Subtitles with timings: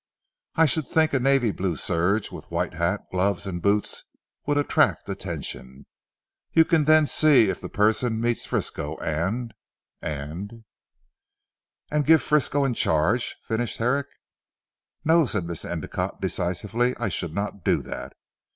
[0.55, 4.05] I should think a navy blue serge with white hat, gloves, and boots
[4.47, 5.85] would attract attention.
[6.53, 9.53] You can then see if the person meets Frisco, and,
[10.01, 10.63] and"
[11.91, 14.07] "And give Frisco in charge," finished Herrick.
[15.05, 18.13] "No," said Miss Endicotte decisively, "I should not do that.